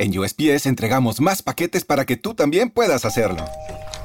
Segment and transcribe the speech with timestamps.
[0.00, 3.44] En USPS entregamos más paquetes para que tú también puedas hacerlo.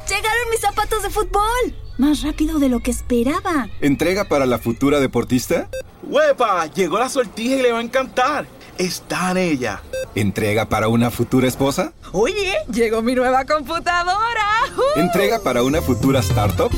[0.09, 1.73] ¡Llegaron mis zapatos de fútbol!
[1.97, 3.69] Más rápido de lo que esperaba.
[3.79, 5.69] ¿Entrega para la futura deportista?
[6.03, 6.65] ¡Huepa!
[6.65, 8.45] Llegó la sortija y le va a encantar.
[8.77, 9.81] Está en ella.
[10.15, 11.93] ¿Entrega para una futura esposa?
[12.11, 14.47] Oye, llegó mi nueva computadora.
[14.75, 14.99] ¡Uh!
[14.99, 16.71] ¿Entrega para una futura startup?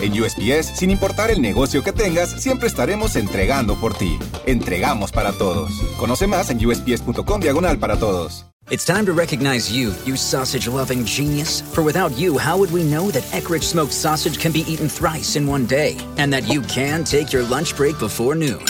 [0.00, 4.18] En USPS, sin importar el negocio que tengas, siempre estaremos entregando por ti.
[4.46, 5.70] Entregamos para todos.
[5.98, 8.44] Conoce más en usps.com diagonal para todos.
[8.70, 11.62] It's time to recognize you, you sausage loving genius.
[11.62, 15.36] For without you, how would we know that Eckrich smoked sausage can be eaten thrice
[15.36, 15.96] in one day?
[16.18, 18.60] And that you can take your lunch break before noon?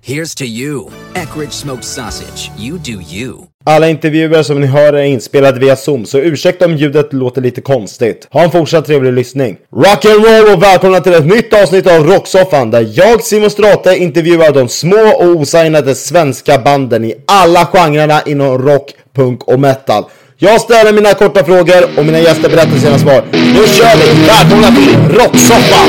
[0.00, 2.50] Here's to you, Eckrich smoked sausage.
[2.56, 3.47] You do you.
[3.64, 7.60] Alla intervjuer som ni hör är inspelade via Zoom, så ursäkta om ljudet låter lite
[7.60, 8.28] konstigt.
[8.30, 9.56] Ha en fortsatt trevlig lyssning.
[9.76, 14.68] Rock'n'roll och välkomna till ett nytt avsnitt av Rocksoffan där jag, Simon Strate, intervjuar de
[14.68, 20.04] små och osignade svenska banden i alla genrerna inom rock, punk och metal.
[20.36, 23.22] Jag ställer mina korta frågor och mina gäster berättar sina svar.
[23.32, 24.26] Nu kör vi!
[24.26, 25.88] Välkomna till Rocksoffan!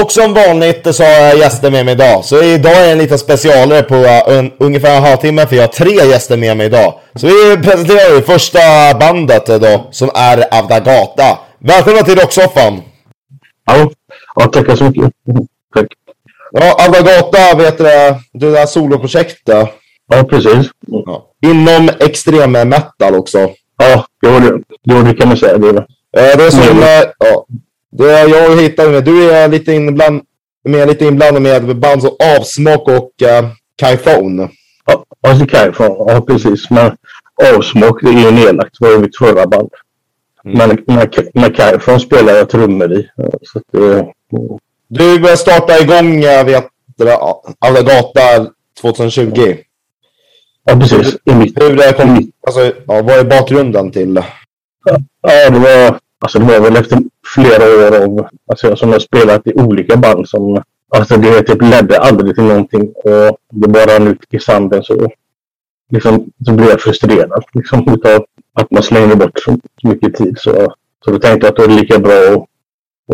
[0.00, 2.24] Och som vanligt så har jag gäster med mig idag.
[2.24, 5.68] Så idag är en liten specialare på uh, un ungefär en halvtimme för jag har
[5.68, 6.94] tre gäster med mig idag.
[7.14, 8.58] Så vi presenterar det första
[9.00, 11.38] bandet då som är Avdagata.
[11.58, 12.82] Välkomna till Rocksoffan!
[13.66, 13.90] Ja,
[14.34, 15.10] ja tackar så mycket.
[15.74, 15.86] Tack.
[16.52, 17.84] Ja, Avdagata vet du,
[18.32, 19.68] det där soloprojektet.
[20.08, 20.66] Ja, precis.
[20.86, 21.26] Ja.
[21.46, 23.38] Inom extrem metal också.
[23.78, 25.58] Ja, jo, det, jo, det kan man säga.
[25.58, 25.86] Det är det.
[26.16, 26.82] Eh, det är som, Mm.
[26.82, 27.46] eh, ja,
[27.92, 30.22] det jag hittade med, du är lite inbland,
[30.64, 34.48] med, lite inblandad med band som Avsmak och uh, Kaifon.
[34.86, 36.70] Ja, alltså Kaifon, ja precis.
[36.70, 36.96] Men
[37.56, 38.76] Avsmak det är ju nedlagt.
[38.80, 39.68] Det var ju mitt förra band.
[40.44, 43.08] Men med, med Kaifon spelar jag trummor i.
[43.42, 44.12] Så att det,
[44.88, 46.64] Du började starta igång, jag vet
[46.96, 47.16] det,
[47.60, 48.46] Avdagata
[48.80, 49.56] 2020.
[50.64, 51.16] ja, precis.
[51.24, 54.22] I mitt, Hur det kom, alltså, ja, vad är bakgrunden till?
[55.22, 56.98] ja, det var, alltså, det var väl efter
[57.34, 60.62] flera år av, alltså, som har spelat i olika band som,
[60.96, 65.10] alltså det typ ledde aldrig till någonting och det bara rann ut i sanden så,
[65.90, 70.38] liksom, så blev jag frustrerad liksom, utav att man slängde bort så mycket tid.
[70.38, 70.74] Så,
[71.04, 72.44] så då tänkte jag att det är lika bra att,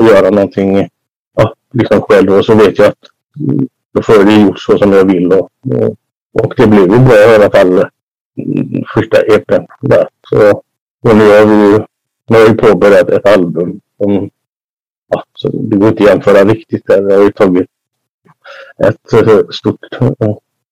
[0.01, 0.89] att göra någonting
[1.37, 3.05] ja, liksom själv och så vet jag att
[3.41, 5.97] mm, då får jag det gjort så som jag vill och, och,
[6.33, 7.79] och det blev ju bra i alla fall
[8.39, 10.09] mm, första EPn där.
[10.29, 10.63] Så,
[11.03, 11.85] och nu har vi ju
[12.29, 14.31] nu har vi påbörjat ett album som
[15.09, 17.03] ja, så det går inte att jämföra riktigt där.
[17.11, 17.67] Jag har ju tagit
[18.85, 19.79] ett eh, stort,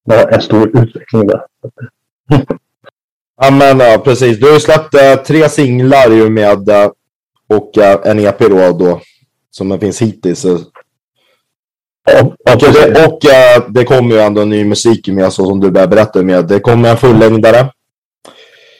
[0.05, 1.41] ja, en stor utveckling där.
[3.41, 4.39] Ja, men ja, precis.
[4.41, 6.91] Du har ju släppt eh, tre singlar ju med eh,
[7.49, 9.01] och eh, en EP då, då
[9.51, 10.41] som finns hittills.
[10.41, 10.59] Så-
[12.09, 12.23] Ja,
[12.55, 15.97] Och, det, och eh, det kommer ju ändå ny musik med, så som du började
[15.97, 16.45] berätta med.
[16.49, 17.73] Det kommer en fullängdare.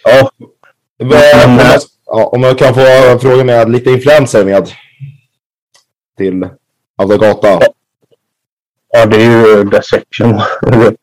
[0.05, 0.31] ja,
[0.99, 1.59] Mm
[2.07, 4.69] om, jag, ja, om jag kan få fråga med lite influenser med
[6.17, 6.49] till
[6.97, 7.61] Avdagata.
[8.89, 10.41] ja, det är ju Dissection.
[10.63, 10.97] det,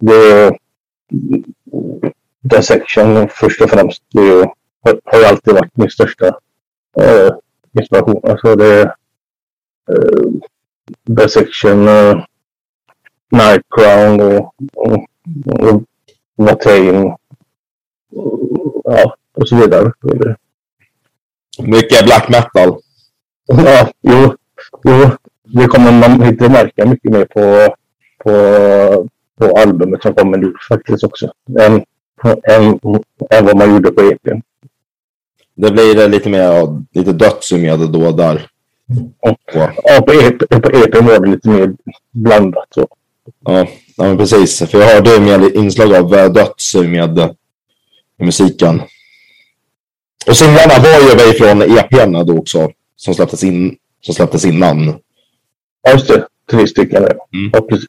[0.00, 0.58] det, är
[2.40, 4.02] Dissection först och främst.
[4.12, 4.46] Det är, ju-
[5.04, 6.26] har, ju alltid varit min största
[7.00, 7.30] eh,
[7.78, 8.20] inspiration.
[8.30, 8.84] Alltså det är
[9.92, 10.30] eh,
[11.04, 12.24] Dissection, eh,
[13.30, 15.06] Nightcrown och, och,
[15.46, 15.82] och
[16.36, 17.16] Watain.
[18.84, 19.92] Ja, och så vidare.
[21.58, 22.78] Mycket black metal.
[23.46, 24.34] Ja, jo,
[24.84, 25.10] jo,
[25.44, 27.74] det kommer man inte märka mycket mer på,
[28.24, 31.32] på, på albumet som kommer nu faktiskt också.
[31.60, 31.84] Än,
[32.48, 32.78] än,
[33.30, 34.40] än vad man gjorde på EPn.
[35.54, 38.46] Det blir lite mer lite döds med det då där.
[39.20, 39.36] Ja.
[39.52, 41.74] Ja, Ja, på EP, på EPn var det lite mer
[42.10, 42.66] blandat.
[42.74, 42.88] Så.
[43.44, 43.66] ja,
[43.96, 44.58] ja precis.
[44.70, 47.36] För jag hörde med inslag av eh, döds med
[48.18, 48.82] musiken.
[50.26, 52.70] Och singlarna var ju väl från EPn då också.
[52.96, 54.98] Som släpptes, in, som släpptes innan.
[55.82, 56.26] Ja, just det.
[56.50, 57.04] Tre stycken.
[57.04, 57.50] Mm.
[57.52, 57.88] Ja, precis.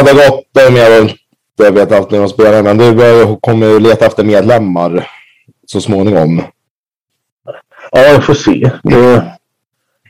[0.00, 1.12] Avdagata med
[1.56, 5.08] jag vet alltid när de spelar, men du kommer ju leta efter medlemmar
[5.66, 6.42] så småningom.
[7.90, 8.70] Ja, jag får se.
[8.82, 9.14] Det,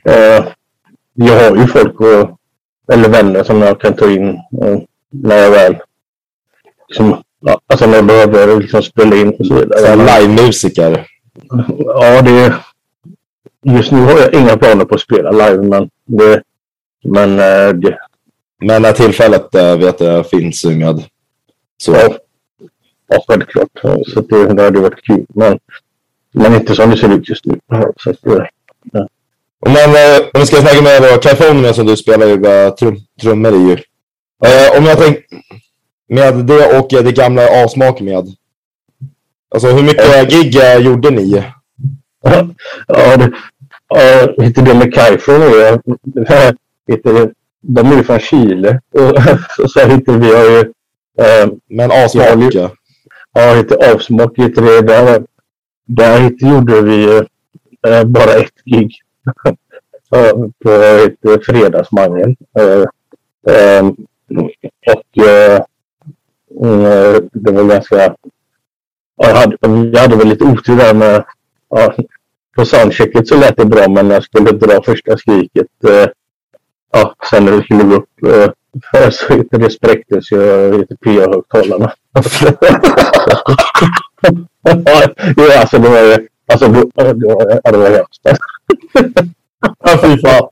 [0.05, 0.45] eh,
[1.13, 2.37] jag har ju folk och,
[2.93, 4.79] eller vänner som jag kan ta in eh,
[5.09, 5.77] när jag väl
[6.87, 7.23] liksom,
[7.67, 9.95] alltså när jag behöver liksom spela in och så vidare.
[9.95, 11.07] Livemusiker.
[11.77, 12.55] Ja, det...
[13.65, 16.43] Just nu har jag inga planer på att spela live, men det...
[17.03, 17.97] Men eh, det,
[18.59, 21.03] Men när tillfället eh, vet jag finns med.
[21.77, 21.91] Så.
[21.91, 22.17] ja,
[23.13, 23.69] Ja, självklart.
[24.07, 25.25] Så det, det hade varit kul.
[25.29, 25.59] Men,
[26.33, 27.59] men inte som det ser ut just nu.
[28.03, 29.07] Så att, ja.
[29.65, 33.53] Men eh, om vi ska snacka med då, California som du spelar ju trum, trummor
[33.53, 33.71] i.
[34.45, 35.23] Eh, om jag tänker
[36.07, 38.35] med det och det gamla avsmak med.
[39.53, 41.43] Alltså hur mycket gig eh, gjorde ni?
[42.87, 43.31] ja, det,
[43.87, 45.79] ja, heter det med Kaifon nu?
[46.87, 47.31] Heter
[47.63, 48.79] de är ju från Chile.
[49.55, 50.59] Så, så heter vi har ju...
[51.19, 52.53] Eh, Men avsmak?
[53.33, 54.81] Ja, heter avsmak heter det.
[54.81, 55.23] Där,
[55.85, 57.21] där heter, gjorde vi
[57.87, 58.91] eh, bara ett gig.
[60.63, 60.69] på
[61.31, 62.35] ett fredagsmangel.
[62.59, 62.85] Eh,
[63.55, 63.87] eh,
[64.87, 65.61] och eh,
[66.63, 68.15] mm, det var ganska...
[69.15, 69.57] Jag hade,
[69.93, 71.23] jag hade väl lite otur där med...
[71.69, 71.93] Ja,
[72.55, 76.05] på soundchecket så lät det bra men när jag skulle dra första skriket eh,
[76.91, 78.49] ja, sen när det skulle gå upp eh,
[79.09, 81.93] så heter det spräcktes ju PA-högtalarna.
[85.35, 88.21] ja, alltså det var ju alltså, det, ja, det var hemskt.
[89.83, 90.47] Ja, fy fan.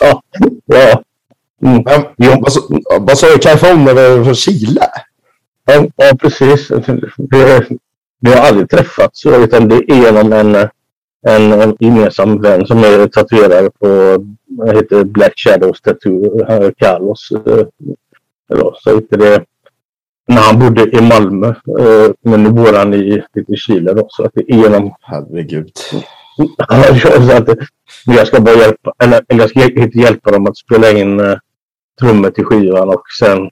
[0.00, 0.22] ja.
[0.66, 1.02] ja.
[1.62, 1.82] Mm.
[2.16, 2.60] Men, alltså,
[3.00, 3.38] vad sa du?
[3.38, 4.86] California var från Chile?
[5.68, 6.70] Ja, ja precis.
[7.16, 7.78] Vi,
[8.20, 10.54] vi har aldrig träffats utan det är genom en,
[11.28, 14.18] en, en gemensam vän som är tatuerare på
[14.66, 16.44] heter Black Shadows Tattoo,
[16.78, 17.28] Carlos.
[18.82, 19.44] Så heter det,
[20.28, 21.54] när han bodde i Malmö.
[22.22, 23.94] Men nu bor han i, i Chile.
[23.94, 24.94] Då, så att det är genom...
[25.00, 25.70] Herregud.
[28.06, 29.60] jag ska bara hjälpa, eller, jag ska
[29.94, 31.38] hjälpa dem att spela in
[32.00, 33.50] trummor till skivan och sen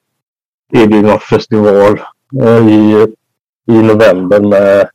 [0.72, 2.00] är det någon festival
[2.42, 3.06] uh, i,
[3.68, 4.88] i november med,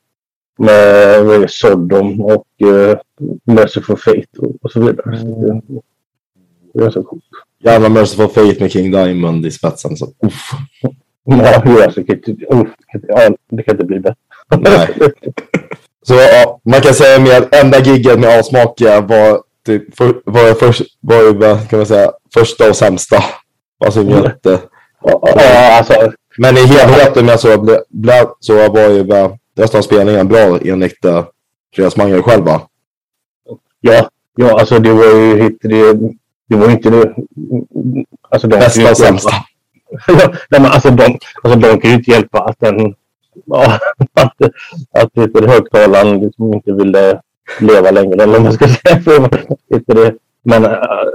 [0.57, 2.97] med, Sodom och uh,
[3.43, 5.17] Merciful Fate och, och så vidare.
[5.17, 5.21] Mm.
[5.21, 5.61] Så det,
[6.73, 7.23] det, är så coolt.
[7.63, 9.97] Jävla Merciful Fate med King Diamond i spetsen.
[9.97, 10.51] Så, uff.
[11.23, 14.15] Ja, alltså, det, kan inte, det kan inte bli bättre.
[14.59, 14.87] Nej.
[16.03, 20.75] Så ja, man kan säga med enda gigget med avsmak var typ, för, var, för,
[20.99, 23.23] var kan man säga, första och sämsta.
[23.85, 24.59] Alltså jätte...
[25.03, 26.11] Ja, alltså.
[26.37, 27.79] Men i helheten med så,
[28.39, 29.03] så var ju
[29.57, 31.23] resten av spelningen bra enligt uh,
[31.75, 32.61] Fredagsmangel själva.
[33.81, 35.93] Ja, ja, alltså det var ju det,
[36.49, 37.15] det var inte det.
[38.29, 39.31] Alltså de Bästa och sämsta.
[40.07, 42.95] ja, nej, men alltså de, alltså de kan ju inte hjälpa att den
[43.45, 43.79] ja,
[44.13, 44.41] att,
[44.91, 47.21] att att högtalaren liksom inte ville
[47.59, 48.23] leva längre.
[48.23, 49.01] Eller man ska säga.
[49.01, 50.61] För, det, men,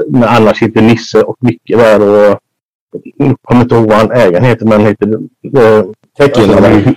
[0.09, 2.01] men annars heter Nisse och Micke där.
[2.01, 2.39] Och,
[3.03, 4.67] jag kommer inte ihåg vad han ägaren heter.
[4.67, 5.07] Men heter
[5.43, 5.93] det...
[6.19, 6.95] Tekin alltså,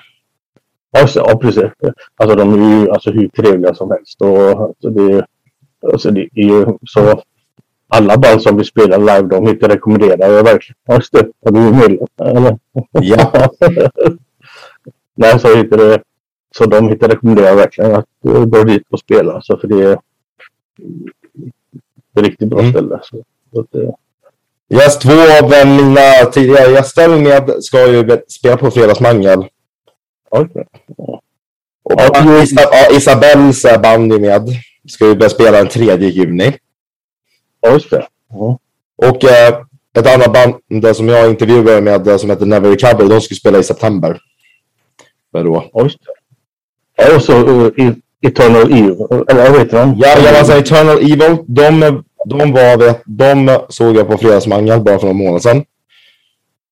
[0.97, 1.63] alltså, ja, precis.
[2.15, 4.21] Alltså de är ju alltså, hur trevliga som helst.
[4.21, 5.25] Och, alltså, det,
[5.93, 7.21] alltså, det är ju så
[7.87, 10.77] alla band som vi spelar live, de inte rekommenderar jag verkligen.
[10.95, 12.57] Just det, har du medlem?
[12.91, 13.51] Ja.
[15.15, 16.01] Nej, så, heter det,
[16.55, 19.41] så de hittar rekommenderar verkligen att gå dit och spela.
[19.41, 19.99] Så för det är ett
[22.13, 22.71] riktigt bra mm.
[22.71, 22.99] ställe.
[23.03, 23.23] Så,
[23.53, 23.95] så det...
[24.73, 25.11] Yes, två
[25.41, 29.45] av mina tidigare gäster med ska ju spela på Fredagsmangel.
[30.31, 30.63] Okay.
[31.83, 34.49] Och ja, Isab Isabells band med
[34.87, 36.53] ska ju börja spela den 3 juni.
[37.61, 38.07] Ja, just det.
[38.29, 38.59] Ja.
[38.97, 39.61] Och eh,
[39.97, 43.63] ett annat band som jag intervjuade med som heter Never Recover, de ska spela i
[43.63, 44.19] september.
[45.31, 45.69] Vadå?
[45.73, 46.11] Ja, just det.
[47.03, 48.95] Ja, och så uh, Eternal Evil,
[49.27, 49.95] eller vad heter de?
[49.97, 51.37] Ja, jag alltså Eternal Evil.
[51.47, 55.65] De, de, var, de såg jag på Fredagsmangel bara för några månader sedan.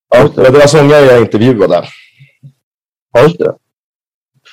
[0.10, 0.50] Ja, det.
[0.50, 1.84] var sångare jag intervjuade.
[3.14, 3.56] Ja, just det.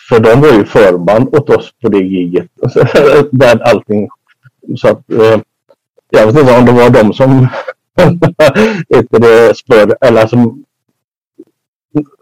[0.08, 2.46] För de var ju förband åt oss på det giget.
[3.30, 4.08] Där allting...
[4.76, 5.10] Så att...
[5.10, 5.40] Eh,
[6.10, 7.48] jag vet inte om det var de som...
[9.10, 10.64] det spör, eller som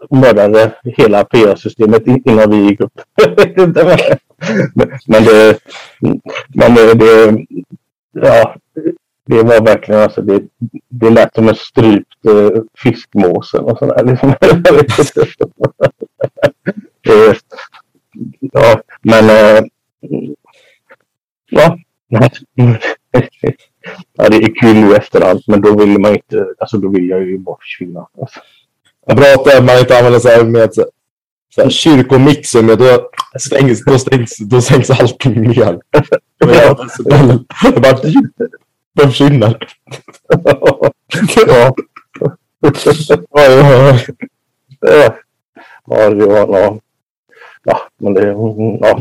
[0.09, 3.01] mördade hela PR-systemet innan vi gick upp.
[5.07, 5.59] men det,
[6.55, 7.45] men det, det,
[8.11, 8.55] ja,
[9.25, 10.43] det var verkligen alltså det,
[10.89, 14.03] det lät som en strypt uh, fiskmås och sådär.
[14.03, 14.33] Liksom.
[18.39, 19.63] ja, men uh,
[21.49, 21.77] ja.
[24.13, 27.09] ja, det är kul nu efter allt, men då vill man inte, alltså då vill
[27.09, 28.07] jag ju bara försvinna.
[28.21, 28.39] Alltså.
[29.05, 30.73] Jag pratar man inte använder så här med
[31.55, 35.79] så här, kyrkomixer, men då stängs, då stängs, då stängs allting ner.
[37.63, 38.13] Det bara det
[39.01, 39.67] försvinner.
[41.47, 41.73] ja.
[43.29, 43.93] ja,
[44.79, 45.13] ja.
[45.85, 46.79] Ja, var, ja.
[47.63, 48.99] ja, men det, ja.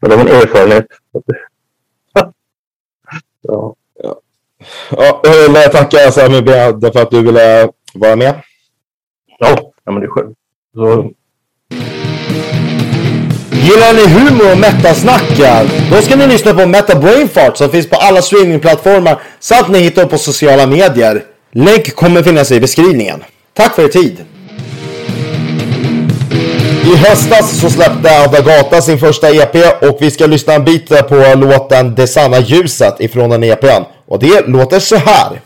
[0.00, 0.86] det var en erfarenhet.
[2.12, 2.32] Ja.
[3.42, 3.74] Ja,
[4.90, 6.42] ja jag vill tacka Sami
[6.92, 8.42] för att du ville vara med.
[9.38, 10.36] Ja, ja men det är skönt.
[10.74, 11.10] Så,
[13.62, 15.66] Gillar ni humor och metasnackar?
[15.90, 20.04] Då ska ni lyssna på Meta Brainfart som finns på alla streamingplattformar samt ni hittar
[20.04, 21.22] på sociala medier.
[21.52, 23.24] Länk kommer finnas i beskrivningen.
[23.56, 24.24] Tack för er tid!
[26.84, 31.34] I höstas så släppte Adagata sin första EP och vi ska lyssna en bit på
[31.36, 33.82] låten Det sanna ljuset ifrån den EPn.
[34.08, 35.40] Och det låter så här.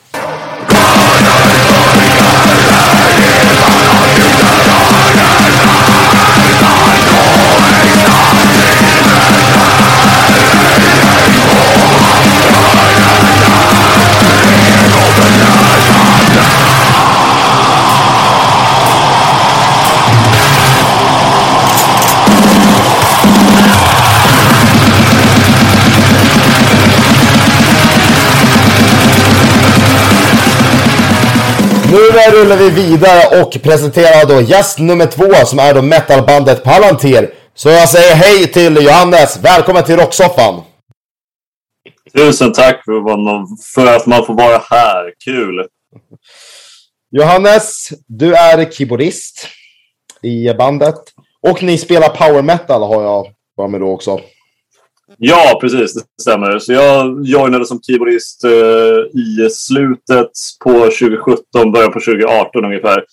[31.94, 37.34] Nu rullar vi vidare och presenterar då gäst nummer två som är då metalbandet Palantir.
[37.54, 40.62] Så jag säger hej till Johannes, välkommen till Rocksoffan!
[42.16, 42.84] Tusen tack
[43.74, 45.66] för att man får vara här, kul!
[47.10, 49.48] Johannes, du är keyboardist
[50.22, 51.00] i bandet
[51.42, 54.20] och ni spelar power metal har jag för mig då också.
[55.18, 55.94] Ja, precis.
[55.94, 56.58] Det stämmer.
[56.58, 60.30] Så jag joinade som keyboardist eh, i slutet
[60.64, 63.04] på 2017, början på 2018 ungefär.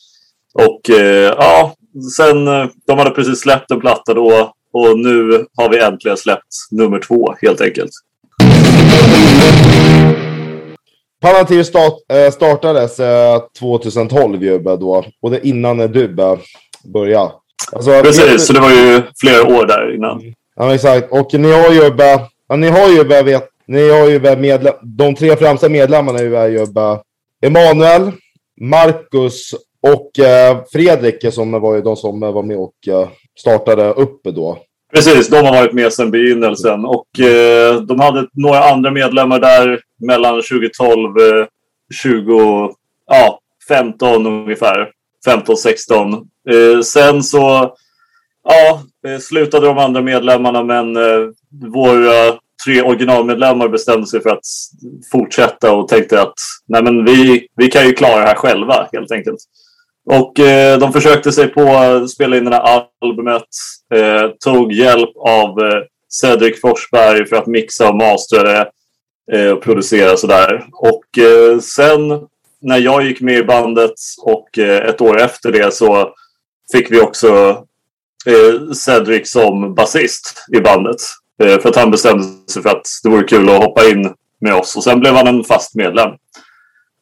[0.54, 1.76] Och eh, ja,
[2.18, 6.54] sen eh, de hade precis släppt en platta då och nu har vi äntligen släppt
[6.72, 7.92] nummer två helt enkelt.
[11.22, 16.08] Palantir start, äh, startades äh, 2012 ju då och det innan du
[16.94, 17.32] började.
[17.72, 20.22] Alltså, precis, så det var ju flera år där innan.
[20.56, 21.12] Ja, exakt.
[21.12, 21.92] Och ni har ju,
[22.48, 26.66] ja, ni har ju, vet, ni har ju medlem, de tre främsta medlemmarna är ju
[27.42, 28.12] Emanuel,
[28.62, 34.24] Marcus och eh, Fredrik som var ju de som var med och eh, startade upp
[34.24, 34.58] då.
[34.94, 39.80] Precis, de har varit med sedan begynnelsen och eh, de hade några andra medlemmar där
[40.00, 41.46] mellan 2012 eh,
[42.04, 42.70] 20,
[43.08, 44.92] ja, 15 ungefär.
[45.28, 46.28] 15-16.
[46.50, 47.76] Eh, sen så
[48.44, 51.30] Ja, Eh, slutade de andra medlemmarna men eh,
[51.74, 54.46] våra tre originalmedlemmar bestämde sig för att
[55.12, 56.34] fortsätta och tänkte att
[56.68, 59.40] nej men vi, vi kan ju klara det här själva helt enkelt.
[60.06, 63.48] Och eh, de försökte sig på att spela in det här albumet.
[63.94, 68.70] Eh, tog hjälp av eh, Cedric Forsberg för att mixa och mastra det
[69.34, 70.66] eh, och producera sådär.
[70.74, 72.28] Och eh, sen
[72.62, 73.94] när jag gick med i bandet
[74.24, 76.14] och eh, ett år efter det så
[76.72, 77.64] fick vi också
[78.26, 81.02] eh, Cedric som basist i bandet.
[81.44, 84.54] Eh, för att han bestämde sig för att det vore kul att hoppa in med
[84.54, 84.76] oss.
[84.76, 86.10] Och sen blev han en fast medlem.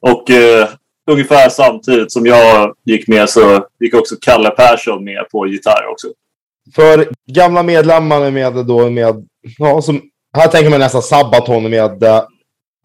[0.01, 0.67] Och eh,
[1.11, 6.07] ungefär samtidigt som jag gick med så gick också Kalle Persson med på gitarr också.
[6.75, 10.01] För gamla medlemmar med då med, ja, som,
[10.37, 12.23] här tänker man nästan Sabaton med eh,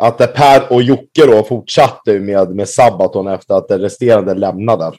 [0.03, 4.93] att Per och Jocke då fortsatte med, med Sabaton efter att det resterande lämnade.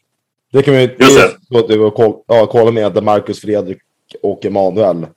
[0.54, 1.92] Det kan vi ju det.
[1.96, 3.78] kolla, ja, kolla med Marcus Fredrik
[4.22, 5.08] och Emanuel.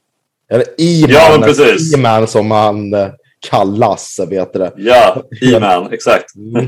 [0.50, 1.94] Eller E-man, ja, precis.
[1.94, 3.08] E-man som han eh,
[3.50, 4.73] kallas, vet det.
[4.76, 6.35] Ja, E-man, exakt.
[6.37, 6.66] Mm.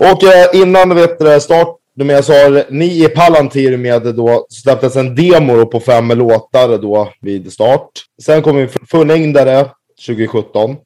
[0.00, 4.96] Och eh, innan vet du, start med så har ni i Palantir med då släpptes
[4.96, 7.90] en demo på fem låtar då vid start.
[8.22, 9.70] Sen kom vi fullängdare
[10.06, 10.76] 2017.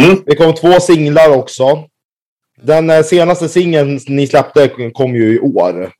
[0.00, 0.22] Mm.
[0.26, 1.84] Det kom två singlar också.
[2.62, 5.90] Den eh, senaste singeln ni släppte kom ju i år.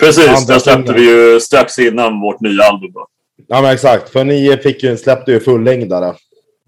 [0.00, 2.92] Precis, den släppte vi ju strax innan vårt nya album.
[2.92, 3.06] Då.
[3.48, 4.08] Ja, men exakt.
[4.08, 6.14] För ni fick ju, släppte ju fullängdare.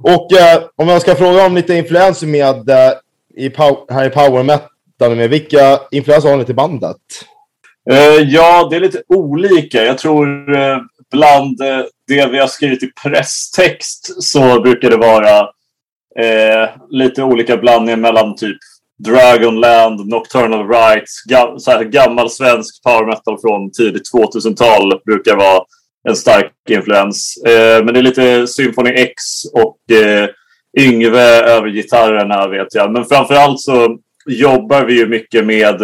[0.02, 2.92] Och eh, om jag ska fråga om lite influenser med eh,
[3.37, 3.52] i
[3.90, 6.97] här i power metal, med vilka influenser har ni till bandet?
[7.90, 9.85] Eh, ja, det är lite olika.
[9.85, 10.78] Jag tror eh,
[11.12, 15.40] bland eh, det vi har skrivit i presstext så brukar det vara
[16.18, 18.59] eh, lite olika blandningar mellan typ
[19.05, 25.62] Dragonland, Nocturnal Rights, gam så här gammal svensk power metal från tidigt 2000-tal brukar vara
[26.09, 27.43] en stark influens.
[27.47, 29.12] Eh, men det är lite Symphony X
[29.53, 30.29] och eh,
[30.79, 32.93] Yngve över gitarrerna vet jag.
[32.93, 35.83] Men framförallt så jobbar vi ju mycket med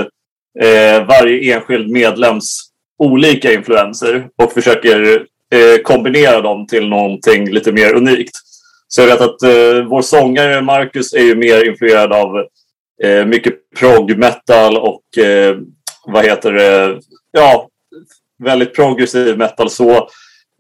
[0.61, 7.95] eh, varje enskild medlems olika influenser och försöker eh, kombinera dem till någonting lite mer
[7.95, 8.35] unikt.
[8.89, 12.47] Så jag vet att eh, vår sångare Marcus är ju mer influerad av
[13.03, 15.57] eh, mycket prog metal och eh,
[16.07, 17.01] vad heter det?
[17.31, 17.69] Ja,
[18.45, 20.09] väldigt progressiv metal så.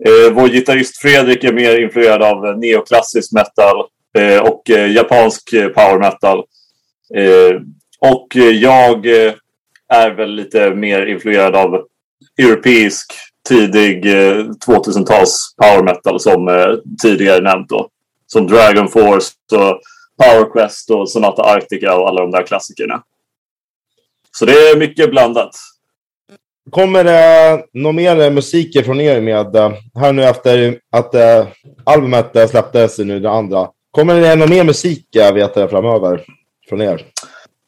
[0.04, 3.76] Eh, vår gitarrist Fredrik är mer influerad av neoklassisk metal
[4.18, 6.38] eh, och eh, japansk eh, power metal.
[7.14, 7.60] Eh,
[8.00, 9.32] och eh, jag eh,
[9.88, 11.84] är väl lite mer influerad av
[12.38, 13.12] europeisk
[13.48, 14.06] tidig
[14.66, 16.50] 2000-tals power metal som
[17.02, 17.88] tidigare nämnt då.
[18.26, 19.80] Som Dragon Force och
[20.22, 23.02] Power Quest och Sonata Arctica och alla de där klassikerna.
[24.38, 25.50] Så det är mycket blandat.
[26.70, 31.46] Kommer det någon mer musik från er med, eh, här nu efter att eh,
[31.84, 33.68] albumet eh, släpptes nu, det andra.
[33.90, 36.24] Kommer det någon mer musik jag vet det, framöver
[36.68, 37.06] från er?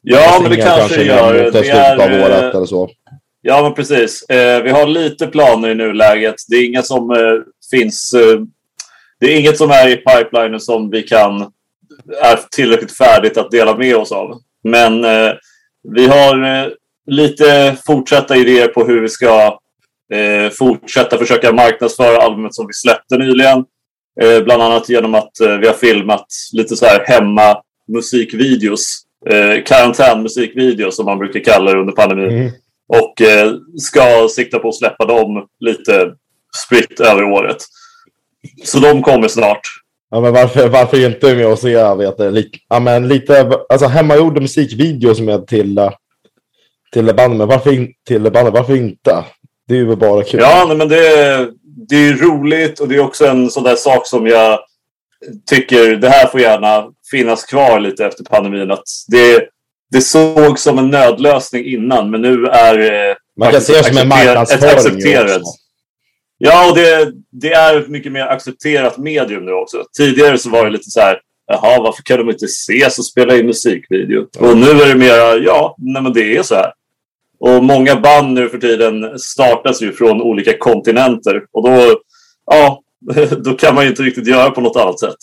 [0.01, 1.33] Ja, men det kanske det gör.
[1.33, 2.89] Det slutet av är, året eller så.
[3.41, 4.25] Ja, men precis.
[4.63, 6.35] Vi har lite planer i nuläget.
[6.47, 7.15] Det är inga som
[7.71, 8.15] finns...
[9.19, 11.51] Det är inget som är i pipelinen som vi kan...
[12.21, 14.39] är tillräckligt färdigt att dela med oss av.
[14.63, 15.33] Men eh,
[15.93, 16.67] vi har eh,
[17.07, 19.59] lite fortsatta idéer på hur vi ska
[20.13, 23.65] eh, fortsätta försöka marknadsföra albumet som vi släppte nyligen.
[24.21, 29.01] Eh, bland annat genom att eh, vi har filmat lite så här hemma musikvideos.
[29.29, 32.37] Eh, karantänmusikvideos som man brukar kalla det under pandemin.
[32.37, 32.51] Mm.
[32.87, 36.11] Och eh, ska sikta på att släppa dem lite
[36.65, 37.57] spritt över året.
[38.63, 39.61] Så de kommer snart.
[40.11, 43.51] Ja, men varför, varför inte med att se, jag vet det, lite, ja, men lite
[43.69, 45.91] alltså, hemmagjorda musikvideos med till, eh,
[46.93, 49.23] till bandet, men varför, in, till bandet, varför inte?
[49.67, 50.39] Det är ju bara kul.
[50.43, 51.49] Ja, nej, men det, är-
[51.89, 54.59] det är roligt och det är också en sån där sak som jag
[55.49, 58.71] tycker det här får gärna finnas kvar lite efter pandemin.
[58.71, 59.47] Att det,
[59.91, 63.83] det såg som en nödlösning innan, men nu är eh, Man kan faktiskt se det
[63.83, 65.41] som en marknadsföring accepterat.
[66.37, 69.83] Ja, och det, det är ett mycket mer accepterat medium nu också.
[69.97, 73.37] Tidigare så var det lite så här, jaha, varför kan de inte ses och spela
[73.37, 74.27] in musikvideo?
[74.39, 76.73] Och nu är det mer, ja, nej men det är så här.
[77.39, 81.43] Och många band nu för tiden startas ju från olika kontinenter.
[81.51, 81.99] Och då,
[82.45, 82.81] ja,
[83.43, 85.17] då kan man ju inte riktigt göra på något annat sätt.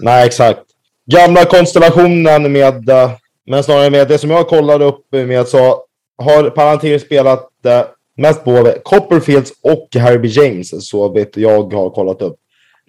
[0.00, 0.60] Nej, exakt.
[1.06, 3.10] Gamla konstellationen med, eh,
[3.46, 5.84] men snarare med det som jag kollade upp med så
[6.18, 7.82] har Palantir spelat eh,
[8.16, 12.36] mest på Copperfields och Herbie James, så vet jag har kollat upp.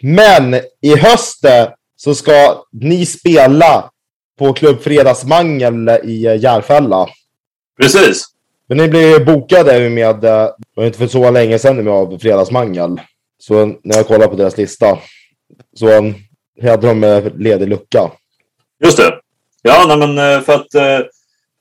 [0.01, 1.45] Men i höst
[1.95, 3.89] så ska ni spela
[4.39, 7.07] på Klubb Fredagsmangel i Järfälla.
[7.81, 8.25] Precis.
[8.67, 11.93] Men ni blev ju bokade med, eh, det var inte för så länge sedan med
[11.93, 13.01] av Fredagsmangel.
[13.39, 14.97] Så när jag kollade på deras lista
[15.75, 15.87] så
[16.61, 18.11] hade de ledig lucka.
[18.83, 19.19] Just det.
[19.61, 21.05] Ja, nej, men eh, för att eh,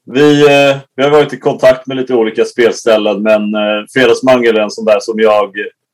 [0.06, 4.60] vi, eh, vi har varit i kontakt med lite olika spelställen, men eh, Fredagsmangel är
[4.60, 5.52] en sån där som jag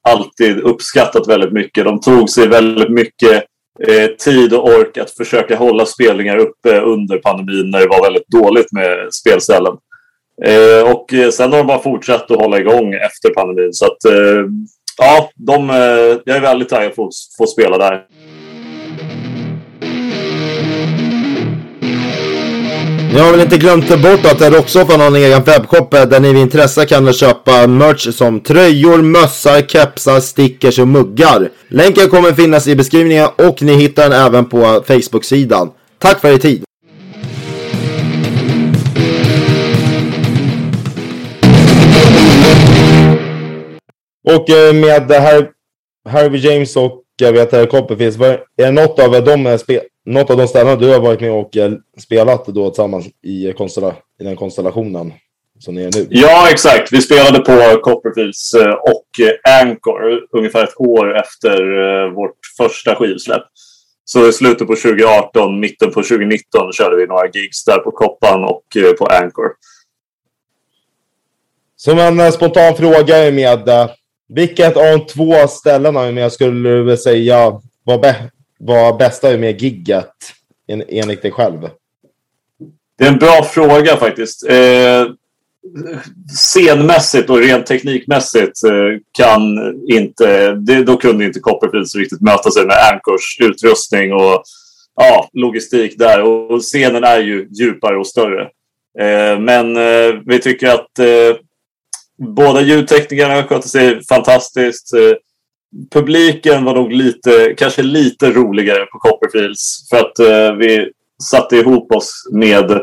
[0.08, 1.84] alltid uppskattat väldigt mycket.
[1.84, 3.44] De tog sig väldigt mycket
[3.88, 8.28] eh, tid och ork att försöka hålla spelningar uppe under pandemin när det var väldigt
[8.28, 9.76] dåligt med spelställen.
[10.84, 13.72] Och sen har de bara fortsatt att hålla igång efter pandemin.
[13.72, 13.96] Så att,
[14.98, 15.68] ja, de,
[16.24, 18.04] jag är väldigt taggad på att få spela där.
[23.12, 26.32] Ni har väl inte glömt bort att Rocksoffan har en egen webbshop eh, där ni
[26.32, 31.50] vid intresse kan köpa merch som tröjor, mössar, kepsar, stickers och muggar.
[31.68, 35.70] Länken kommer finnas i beskrivningen och ni hittar den även på Facebook-sidan.
[35.98, 36.64] Tack för er tid!
[44.28, 45.08] Och eh, med.
[45.08, 45.48] med Har
[46.08, 49.58] Harvey James och jag vet att Copperfields, vad- är det något av, de,
[50.06, 53.94] något av de ställena du har varit med och eh, spelat då tillsammans i, konstella,
[54.20, 55.12] i den konstellationen
[55.58, 56.06] som ni är nu?
[56.10, 56.92] Ja, exakt.
[56.92, 60.00] Vi spelade på Copperfields eh, och eh, Anchor
[60.32, 61.58] ungefär ett år efter
[62.14, 63.42] vårt första skivsläpp.
[64.04, 68.44] Så i slutet på 2018, mitten på 2019 körde vi några gigs där på Koppan
[68.44, 68.62] och
[68.98, 69.48] på Anchor.
[71.76, 73.68] Som en spontan fråga är med,
[74.28, 80.14] vilket av två ställena jag skulle du säga var, bä- var bästa med gigget
[80.66, 81.68] en, enligt dig själv?
[82.98, 84.48] Det är en bra fråga faktiskt.
[84.48, 85.06] Eh,
[86.36, 92.66] scenmässigt och rent teknikmässigt eh, kan inte, det, då kunde inte Copperfields riktigt möta sig
[92.66, 94.42] med Anchors utrustning och
[94.94, 96.22] ja, logistik där.
[96.22, 98.42] Och, och scenen är ju djupare och större.
[99.00, 101.36] Eh, men eh, vi tycker att eh,
[102.18, 104.94] båda ljudteknikerna skötte sig fantastiskt.
[104.94, 105.16] Eh,
[105.92, 110.90] publiken var nog lite, kanske lite roligare på Copperfields för att eh, vi
[111.30, 112.80] satte ihop oss med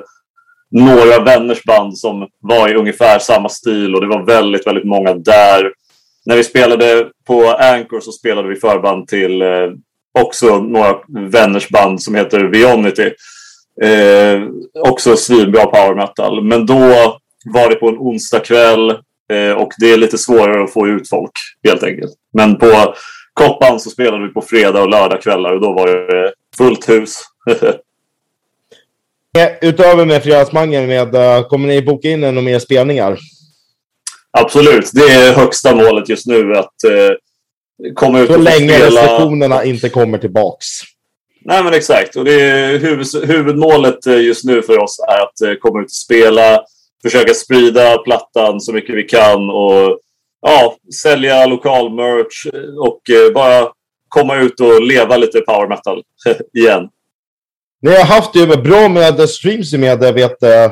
[0.72, 5.14] några vänners band som var i ungefär samma stil och det var väldigt, väldigt många
[5.14, 5.72] där.
[6.26, 9.48] När vi spelade på Anchor så spelade vi förband till eh,
[10.20, 10.96] också några
[11.30, 13.12] vänners band som heter Vionity.
[13.82, 14.42] Eh,
[14.90, 16.44] också svinbra power metal.
[16.44, 16.80] Men då
[17.54, 18.98] var det på en onsdagkväll
[19.58, 21.32] och det är lite svårare att få ut folk
[21.68, 22.12] helt enkelt.
[22.34, 22.96] Men på
[23.34, 27.22] Koppan så spelade vi på fredag och lördagkvällar och då var det fullt hus.
[29.38, 33.18] Eh, Utöver med Fredagsmangeln, med, eh, kommer ni boka in några mer spelningar?
[34.32, 37.12] Absolut, det är högsta målet just nu att eh,
[37.96, 38.86] komma ut Så och länge spela.
[39.02, 40.66] restriktionerna inte kommer tillbaks.
[41.42, 42.16] Nej men exakt.
[42.16, 45.86] Och det är huvud, huvudmålet eh, just nu för oss är att eh, komma ut
[45.86, 46.62] och spela.
[47.06, 50.00] Försöka sprida plattan så mycket vi kan och
[50.42, 52.46] ja, sälja lokal merch
[52.80, 53.72] och eh, bara
[54.10, 56.04] komma ut och leva lite power metal
[56.54, 56.90] igen.
[57.82, 60.72] Ni har haft det bra med streams med, jag vet, eh,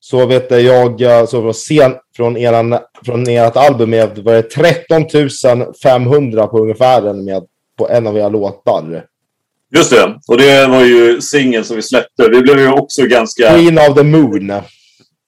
[0.00, 4.42] så vet jag, eh, så från, sen, från, eran, från ert album med, var det
[4.42, 5.04] 13
[5.82, 7.42] 500 på ungefär med,
[7.78, 9.04] på en av era låtar.
[9.74, 10.18] Just det.
[10.28, 12.28] Och det var ju singeln som vi släppte.
[12.30, 13.54] Vi blev ju också ganska...
[13.54, 14.52] Queen of the Moon.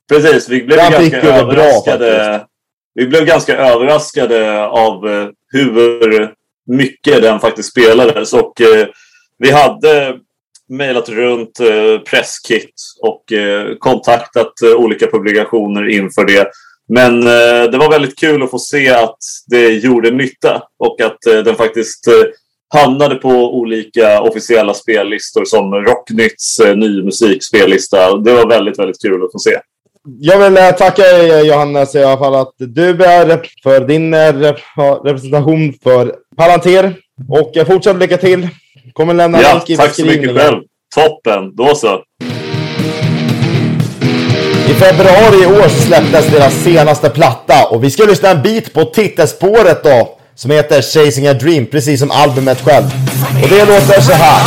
[0.08, 2.46] Precis, vi blev Den ganska det bra överraskade.
[2.94, 6.34] vi blev ganska överraskade av eh, hur
[6.66, 8.32] mycket den faktiskt spelades.
[8.32, 8.86] Och eh,
[9.38, 10.14] vi hade
[10.68, 16.50] mejlat runt eh, presskit och eh, kontaktat olika publikationer inför det.
[16.88, 17.20] Men
[17.70, 22.08] det var väldigt kul att få se att det gjorde nytta och att den faktiskt
[22.72, 28.16] hamnade på olika officiella spellistor som Rocknytts eh, ny musikspellista.
[28.16, 29.58] Det var väldigt, väldigt kul att få se.
[30.20, 34.18] Jag vill eh, tacka dig Johannes i alla fall att du är för din eh,
[34.18, 36.94] rep- representation för Palantir.
[37.28, 38.48] Och eh, fortsatt lycka till.
[38.92, 40.56] Kommer lämna Ja, länk i tack så mycket själv.
[40.94, 42.00] Toppen, då så.
[44.70, 48.74] I februari i år så släpptes deras senaste platta och vi ska lyssna en bit
[48.74, 52.84] på titelspåret då som heter Chasing a Dream, precis som albumet själv.
[53.42, 54.42] Och det låter så här.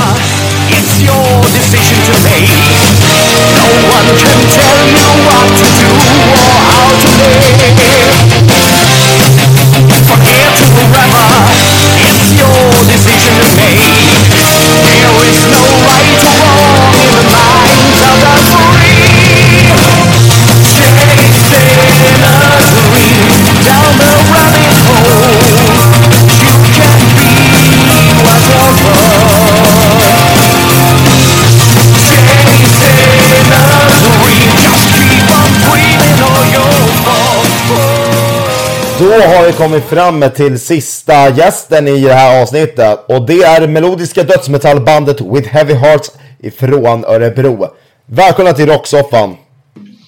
[39.06, 43.68] Då har vi kommit fram till sista gästen i det här avsnittet och det är
[43.68, 47.68] melodiska dödsmetallbandet With Heavy Hearts ifrån Örebro.
[48.06, 49.36] Välkomna till Rocksoffan!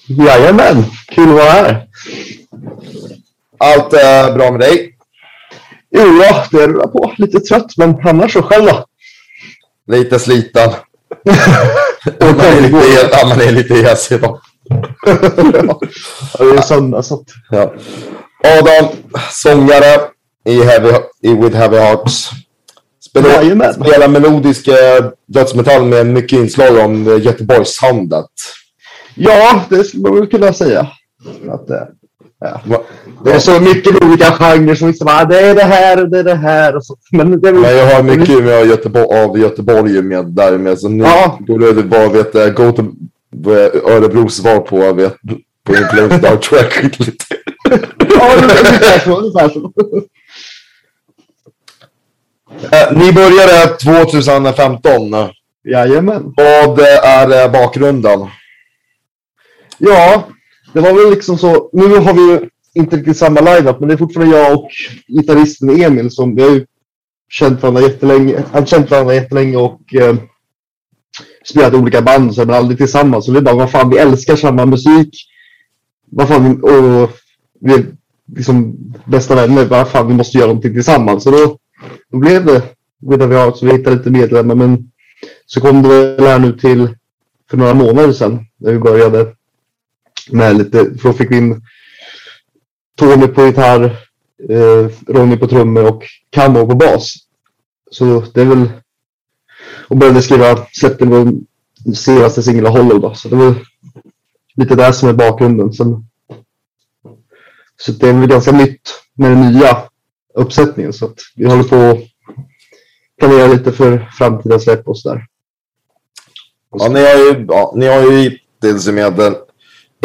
[0.08, 1.86] Jajamän, kul att vara här.
[3.58, 4.96] Allt är bra med dig?
[5.90, 7.12] Jo, ja, det rullar på.
[7.18, 8.84] Lite trött, men annars så själv då?
[9.92, 10.70] Lite sliten.
[12.20, 14.40] Man, är lite, ja, man är lite hes idag.
[15.06, 15.80] ja,
[16.38, 17.26] det är söndag så att...
[17.50, 17.74] Ja.
[18.44, 18.84] Adam,
[19.30, 20.00] sångare
[20.44, 22.30] i, heavy, i With Heavy Hearts.
[23.00, 28.30] Spelar, spelar melodisk eh, dödsmetall med mycket inslag om eh, Göteborgssoundet.
[29.14, 30.80] Ja, det skulle man kunna säga.
[31.50, 31.76] Att, eh,
[32.40, 32.82] ja.
[33.24, 36.18] Det är så mycket olika genrer som liksom, ah, det är det här och det
[36.18, 36.76] är det här.
[36.76, 36.96] Och så.
[37.12, 37.52] Men det är.
[37.52, 40.78] Men jag har mycket med Göteborg, av Göteborg med där med.
[40.78, 41.38] Så nu Ja.
[41.46, 42.82] borde det vara, vet jag, go to
[43.50, 45.16] eh, Örebros svar på, vet,
[45.64, 46.98] på Influence Dark Track.
[48.18, 49.18] Ja, ungefär så.
[49.20, 49.72] Ungefär så.
[52.72, 54.92] Eh, Ni började 2015.
[55.64, 56.34] Jajamän.
[56.36, 58.20] Vad är eh, bakgrunden?
[59.78, 60.28] Ja,
[60.72, 61.70] det var väl liksom så.
[61.72, 64.68] Nu har vi ju inte riktigt samma line-up, men det är fortfarande jag och
[65.08, 66.66] gitarristen Emil som vi har ju
[67.28, 68.42] känt varandra jättelänge.
[68.52, 70.16] Han känt varandra jättelänge och eh,
[71.44, 73.26] spelat i olika band, så, men aldrig tillsammans.
[73.26, 75.10] Så är bara, vad fan, vi älskar samma musik.
[76.10, 77.10] Vad fan, och
[77.60, 77.86] vi
[78.36, 79.64] liksom bästa vänner.
[79.64, 81.24] Vad fan, vi måste göra någonting tillsammans.
[81.24, 81.58] Så då,
[82.10, 82.62] då blev det
[83.00, 84.54] With Every Heart, så vi hittade lite medlemmar.
[84.54, 84.90] Men
[85.46, 86.88] så kom det väl här nu till
[87.50, 89.34] för några månader sedan när vi började
[90.30, 91.62] med lite, för då fick vi in
[92.96, 93.84] Tony på gitarr,
[94.48, 97.14] eh, Ronny på trummor och Camo på bas.
[97.90, 98.70] Så det är väl,
[99.88, 101.32] och började skriva, släppte vår
[101.94, 103.54] senaste singel Hollow då, så det var
[104.54, 105.72] lite det som är bakgrunden.
[105.72, 106.06] Sen,
[107.80, 108.80] så det är väl ganska nytt
[109.14, 109.78] med den nya
[110.34, 111.98] uppsättningen så vi håller på att
[113.20, 115.26] planera lite för framtida släpp och sådär.
[116.70, 119.34] Ja, ni har ju, ja, ni har ju hittills med den,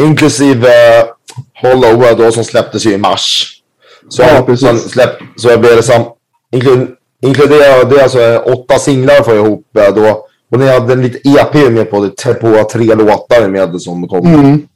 [0.02, 0.68] inklusive
[1.62, 3.50] Hollow eh, då som släpptes ju i mars.
[4.08, 4.90] Så, Ja, precis.
[4.90, 6.02] Släpp, så blir det sam,
[6.52, 6.86] inklu,
[7.22, 10.28] inkluderar det är alltså åtta singlar jag ihop eh, då.
[10.52, 14.26] Och ni hade en liten EP med på, det, på tre låtar med som kom.
[14.26, 14.66] Mm.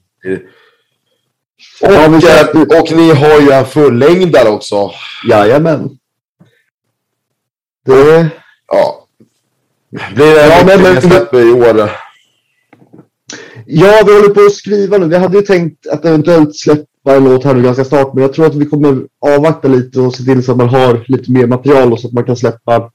[1.82, 4.90] Och, Ja, eh, och ni har ju en fullängdare också.
[5.30, 5.90] Jajamän.
[7.86, 8.30] Det,
[8.68, 9.04] Ja.
[10.14, 11.90] Blir det Ja, men- men, men- släpp i år?
[13.66, 15.06] Ja, vi håller på att skriva nu.
[15.08, 18.32] Vi hade ju tänkt att eventuellt släppa en låt här nu ganska snart, men jag
[18.32, 21.46] tror att vi kommer avvakta lite och se till så att man har lite mer
[21.46, 22.90] material och så att man kan släppa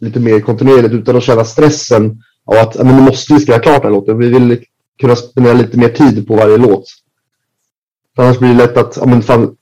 [0.00, 3.82] lite mer kontinuerligt utan att känna stressen av att men nu måste vi skriva klart
[3.82, 4.18] den här låten.
[4.18, 4.64] Vi vill
[5.00, 6.84] kunna spendera lite mer tid på varje låt.
[8.16, 9.56] För annars blir det lätt att ja, men fan,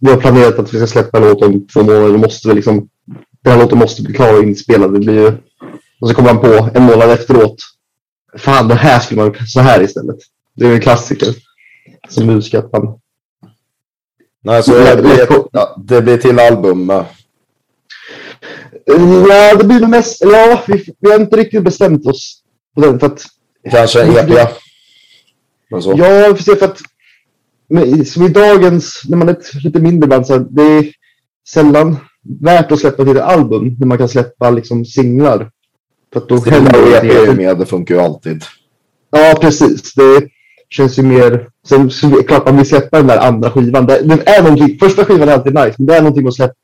[0.00, 2.08] vi har planerat att vi ska släppa en låt om två månader.
[2.08, 2.88] Då måste vi liksom,
[3.42, 4.92] den här låten måste bli klar och inspelad.
[4.92, 5.32] Det blir ju,
[6.00, 7.56] och så kommer man på en månad efteråt.
[8.38, 10.16] Fan, det här skulle man ha så här istället.
[10.56, 11.28] Det är ju en klassiker.
[12.08, 12.98] Som musiker att man...
[14.42, 16.90] Nej, så det blir, ja, det blir till album.
[18.86, 20.20] Ja, det blir nog mest...
[20.20, 22.42] Ja, vi, vi har inte riktigt bestämt oss
[22.74, 23.00] på den.
[23.00, 23.24] För att,
[23.70, 24.28] Kanske en EP.
[24.28, 24.52] Ja,
[25.70, 26.78] vi får se för att
[27.74, 30.92] men, som i dagens, när man är ett lite mindre band, så här, det är
[31.48, 31.96] sällan
[32.40, 35.50] värt att släppa till ett album när man kan släppa liksom singlar.
[36.12, 37.34] För att då Singlar och EP är det.
[37.34, 38.44] med, det funkar ju alltid.
[39.10, 39.94] Ja, precis.
[39.94, 40.28] Det
[40.70, 41.48] känns ju mer...
[41.66, 43.86] Sen så är det klart man vill släppa den där andra skivan.
[43.86, 46.54] Det, det är någonting, första skivan är alltid nice, men det är någonting att släppa.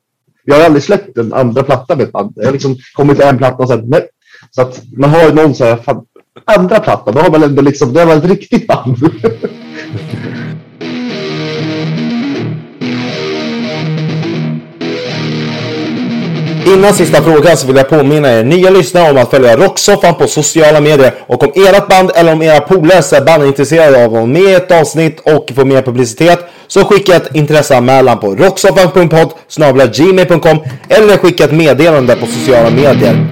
[0.44, 2.32] Jag har aldrig släppt en andra platta med ett band.
[2.36, 4.08] Jag har liksom kommit till en platta och sen nej.
[4.50, 6.04] Så att man har ju någon så här, fan,
[6.44, 8.96] andra platta, då har man ändå liksom, det var ett riktigt band.
[16.74, 20.26] Innan sista frågan så vill jag påminna er nya lyssnare om att följa Rocksoffan på
[20.26, 21.14] sociala medier.
[21.26, 24.54] Och om ert band eller om era polare är bandintresserade av att vara med i
[24.54, 29.32] ett avsnitt och få mer publicitet så skicka ett intresseanmälan på rocksoffan.podd
[29.94, 33.26] gmail.com eller skicka ett meddelande på sociala medier.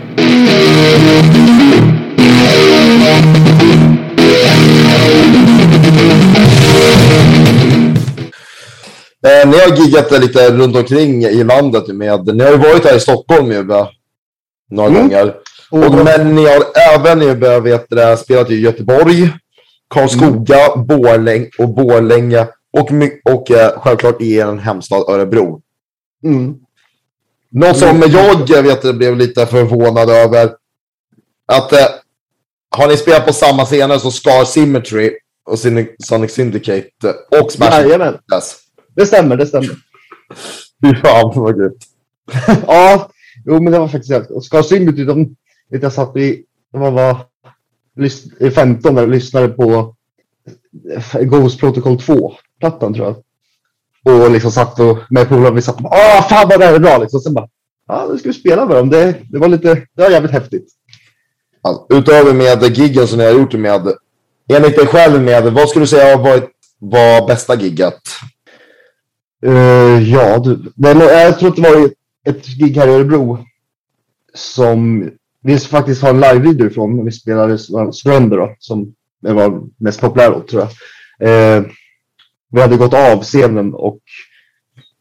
[9.29, 12.97] Eh, ni har giggat lite runt omkring i landet med, ni har ju varit här
[12.97, 13.89] i Stockholm ju några
[14.89, 14.95] Mm.
[14.95, 15.35] gånger.
[15.71, 16.65] Och, men ni har
[16.95, 19.31] även ju, vet du, spelat i Göteborg,
[19.89, 22.91] Karlskoga, Borläng och Borlänge och,
[23.35, 25.61] och eh, självklart i er hemstad Örebro.
[26.25, 26.55] Mm.
[27.51, 30.51] Något som jag eh, vet, blev lite förvånad över.
[31.47, 31.87] Att eh,
[32.77, 35.11] har ni spelat på samma scener som Scar Symmetry
[35.45, 35.59] och
[36.05, 38.19] Sonic Syndicate eh, och Smash Jajamän.
[38.35, 38.57] Yes.
[38.99, 39.69] Det stämmer, det stämmer.
[40.83, 41.85] Fy fan vad grymt.
[42.67, 43.11] ja,
[43.45, 44.31] jo men det var faktiskt helt...
[44.31, 45.37] Och Scar Symmetry, de...
[45.71, 46.45] Vet jag satt i...
[46.73, 47.17] Jag var
[47.97, 49.95] lys- i 15 när jag lyssnade på
[50.95, 54.25] eh, Ghost Protocol 2-plattan tror jag.
[54.25, 56.75] Och liksom satt och med polare vi satt och bara Åh, fan vad det här
[56.75, 57.21] är bra liksom.
[57.21, 57.49] Sen bara
[57.87, 58.91] Ja, nu ska vi spela med dem.
[58.91, 59.75] Det, det var lite...
[59.75, 60.69] Det var jävligt häftigt.
[61.63, 63.93] Alltså, utöver med giggen som ni har gjort med,
[64.53, 68.01] enligt dig själv med, vad skulle du säga har varit var bästa gigget?
[69.47, 70.73] Uh, ja, du.
[70.75, 71.91] Det, eh, jag tror att det var
[72.27, 73.39] ett, gig här i Örebro
[74.35, 75.11] som
[75.43, 80.01] vi faktiskt har en live-video ifrån vi spelade Surrender eh, då, som det var mest
[80.01, 80.71] populär låt tror jag.
[81.29, 81.67] Uh,
[82.53, 83.99] vi hade gått av scenen och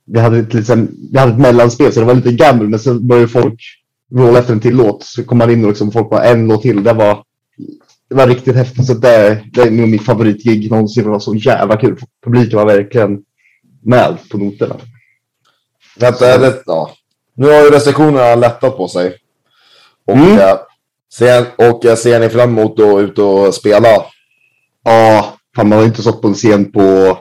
[0.06, 3.08] vi hade, ett, liksom, vi hade ett mellanspel så det var lite gamble men sen
[3.08, 3.62] började folk
[4.14, 6.62] rolla efter en till låt så kom man in och liksom, folk bara en låt
[6.62, 6.84] till.
[6.84, 7.24] Det var,
[8.10, 11.04] det var riktigt häftigt så det, det är nog mitt favoritgig någonsin.
[11.04, 12.00] Det var så jävla kul.
[12.26, 13.20] Publiken var verkligen
[13.88, 14.76] med på noterna.
[16.00, 16.92] Vänta, är det, ja.
[17.36, 19.18] Nu har ju restriktionerna lättat på sig.
[20.06, 20.40] Och, Mm.
[20.40, 20.58] eh,
[21.14, 23.88] ser, och eh, ser ni fram emot att ut och spela?
[24.84, 27.18] Ja, fan man har inte stått på en scen på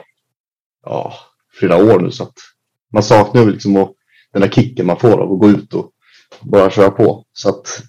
[0.85, 1.13] ja,
[1.59, 2.33] flera år nu så att
[2.93, 3.93] man saknar ju liksom och
[4.33, 5.91] den där kicken man får av att gå ut och
[6.41, 7.23] bara köra på.
[7.33, 7.81] Så att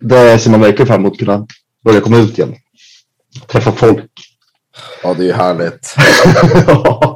[0.00, 1.46] det ser man verkligen fram emot att kunna
[1.84, 2.54] börja komma ut igen.
[3.46, 4.10] Träffa folk.
[5.02, 5.94] Ja, det är ju härligt.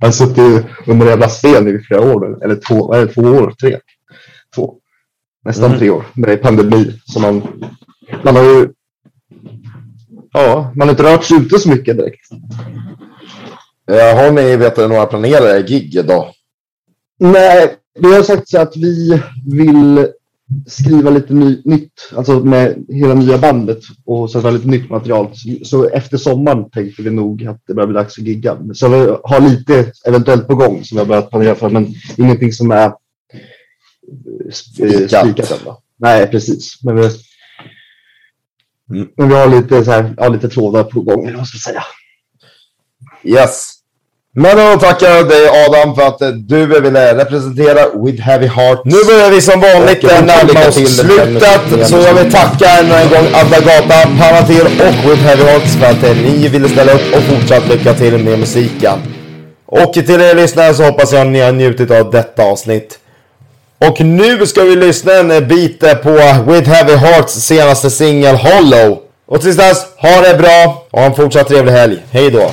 [0.00, 2.38] Jag har suttit under en jävla sten i flera år nu.
[2.44, 3.78] Eller två, det, två år, tre.
[4.54, 4.74] Två.
[5.44, 5.78] Nästan Mm.
[5.78, 6.04] tre år.
[6.14, 7.00] Men det är pandemi.
[7.04, 7.42] Så man,
[8.22, 8.68] man har ju...
[10.32, 12.30] Ja, man har inte rört sig ute så mycket direkt.
[13.90, 16.26] Eh, har ni vet några planerade gig idag?
[17.18, 20.06] Nej, vi har sagt så att vi vill
[20.66, 25.28] skriva lite ny, nytt, alltså med hela nya bandet och sätta lite nytt material.
[25.64, 28.58] Så, efter sommaren tänkte vi nog att det börjar bli dags att gigga.
[28.74, 32.52] Så vi har lite eventuellt på gång som vi har börjat planera för, men ingenting
[32.52, 32.92] som är eh,
[34.52, 35.50] Spikat.
[35.50, 35.74] än.
[35.98, 36.82] Nej, precis.
[36.84, 37.10] Men vi,
[38.92, 39.08] Mm.
[39.16, 41.62] men vi har lite, så här, ja, lite trådar på gång, eller vad ska jag
[41.62, 41.82] säga.
[43.24, 43.69] Yes.
[44.36, 48.80] Men då tackar jag dig Adam för att eh, du ville representera With Heavy Heart.
[48.84, 51.88] Nu börjar vi som vanligt eh, närma oss slutet.
[51.88, 55.86] Så jag vill tacka ännu en gång Adda Gata, Panatir och With Heavy Hearts för
[55.86, 58.98] att eh, ni ville ställa upp och fortsatt lycka till med musiken.
[59.66, 62.98] Och till er lyssnare så hoppas jag att ni har njutit av detta avsnitt.
[63.88, 66.10] Och nu ska vi lyssna en bit eh, på
[66.52, 68.98] With Heavy Hearts senaste singel Hollow.
[69.28, 71.98] Och tills dess, ha det bra och ha en fortsatt trevlig helg.
[72.10, 72.50] Hej då!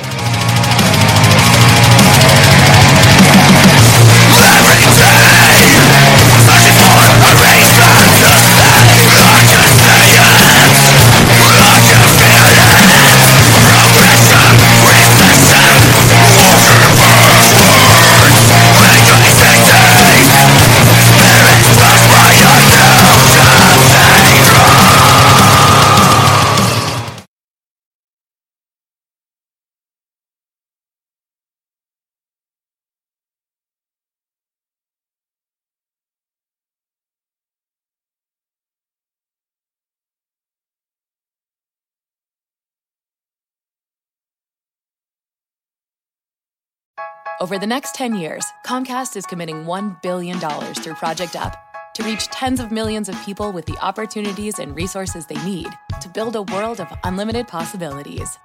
[47.40, 51.56] Over the next 10 years, Comcast is committing $1 billion through Project Up
[51.94, 55.68] to reach tens of millions of people with the opportunities and resources they need
[56.00, 58.38] to build a world of unlimited possibilities.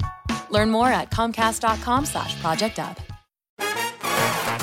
[0.49, 2.99] Learn more at comcast.com slash project up.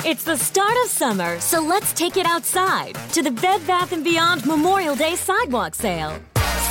[0.03, 4.03] It's the start of summer, so let's take it outside to the Bed Bath &
[4.03, 6.19] Beyond Memorial Day Sidewalk Sale.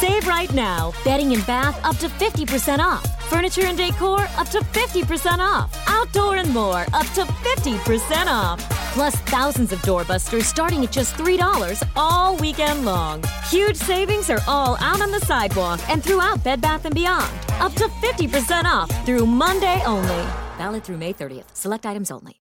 [0.00, 0.92] Save right now.
[1.04, 3.19] Bedding and bath up to 50% off.
[3.30, 5.72] Furniture and decor up to 50% off.
[5.86, 8.60] Outdoor and more up to 50% off.
[8.92, 13.22] Plus thousands of doorbusters starting at just $3 all weekend long.
[13.48, 17.32] Huge savings are all out on the sidewalk and throughout Bed Bath & Beyond.
[17.60, 20.22] Up to 50% off through Monday only.
[20.58, 21.54] Valid through May 30th.
[21.54, 22.36] Select items only.